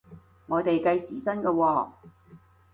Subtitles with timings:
[0.47, 1.89] 我哋計時薪嘅喎？